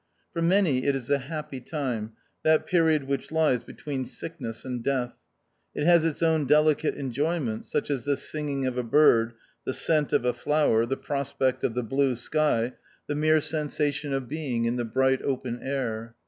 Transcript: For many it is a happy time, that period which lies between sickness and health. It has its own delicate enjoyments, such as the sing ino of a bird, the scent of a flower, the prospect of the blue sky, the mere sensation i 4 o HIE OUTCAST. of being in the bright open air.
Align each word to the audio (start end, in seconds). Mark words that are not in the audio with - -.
For 0.33 0.41
many 0.41 0.85
it 0.85 0.95
is 0.95 1.11
a 1.11 1.19
happy 1.19 1.59
time, 1.59 2.13
that 2.41 2.65
period 2.65 3.03
which 3.03 3.31
lies 3.31 3.63
between 3.63 4.03
sickness 4.03 4.65
and 4.65 4.83
health. 4.83 5.15
It 5.75 5.85
has 5.85 6.03
its 6.03 6.23
own 6.23 6.47
delicate 6.47 6.95
enjoyments, 6.97 7.69
such 7.71 7.91
as 7.91 8.03
the 8.03 8.17
sing 8.17 8.49
ino 8.49 8.67
of 8.69 8.79
a 8.79 8.83
bird, 8.83 9.33
the 9.63 9.73
scent 9.73 10.11
of 10.11 10.25
a 10.25 10.33
flower, 10.33 10.87
the 10.87 10.97
prospect 10.97 11.63
of 11.63 11.75
the 11.75 11.83
blue 11.83 12.15
sky, 12.15 12.73
the 13.05 13.13
mere 13.13 13.39
sensation 13.39 14.09
i 14.09 14.13
4 14.13 14.15
o 14.15 14.19
HIE 14.21 14.23
OUTCAST. 14.23 14.23
of 14.23 14.29
being 14.29 14.65
in 14.65 14.75
the 14.77 14.85
bright 14.85 15.21
open 15.21 15.59
air. 15.61 16.15